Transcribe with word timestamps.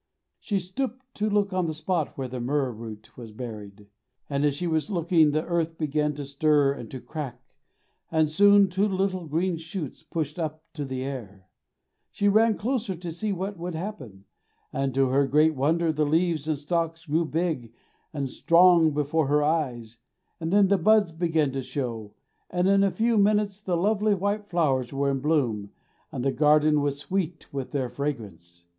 She 0.39 0.57
stooped 0.57 1.13
to 1.13 1.29
look 1.29 1.53
on 1.53 1.67
the 1.67 1.75
spot 1.75 2.17
where 2.17 2.27
the 2.27 2.39
myrrh 2.39 2.71
root 2.71 3.15
was 3.15 3.31
buried, 3.31 3.85
and 4.31 4.43
as 4.43 4.55
she 4.55 4.65
was 4.65 4.89
looking, 4.89 5.29
the 5.29 5.45
earth 5.45 5.77
began 5.77 6.15
to 6.15 6.25
stir 6.25 6.73
and 6.73 6.89
to 6.89 6.99
crack, 6.99 7.39
and 8.11 8.27
soon 8.27 8.67
two 8.67 8.87
little 8.87 9.27
green 9.27 9.57
shoots 9.57 10.01
pushed 10.01 10.39
up 10.39 10.63
to 10.73 10.85
the 10.85 11.03
air. 11.03 11.45
She 12.09 12.27
bent 12.29 12.57
closer 12.57 12.95
to 12.95 13.11
see 13.11 13.31
what 13.31 13.59
would 13.59 13.75
happen, 13.75 14.25
and 14.73 14.91
to 14.95 15.09
her 15.09 15.27
great 15.27 15.53
wonder 15.53 15.93
the 15.93 16.03
leaves 16.03 16.47
and 16.47 16.57
stalks 16.57 17.05
grew 17.05 17.25
big 17.25 17.71
and 18.11 18.27
strong 18.27 18.95
before 18.95 19.27
her 19.27 19.43
eyes, 19.43 19.99
and 20.39 20.51
then 20.51 20.67
the 20.69 20.79
buds 20.79 21.11
began 21.11 21.51
to 21.51 21.61
show, 21.61 22.15
and 22.49 22.67
in 22.67 22.83
a 22.83 22.89
few 22.89 23.19
minutes 23.19 23.61
the 23.61 23.77
lovely 23.77 24.15
white 24.15 24.47
flowers 24.47 24.91
were 24.91 25.11
in 25.11 25.19
bloom 25.19 25.69
and 26.11 26.25
the 26.25 26.31
garden 26.31 26.81
was 26.81 26.97
sweet 26.97 27.53
with 27.53 27.69
their 27.69 27.87
fragrance. 27.91 28.63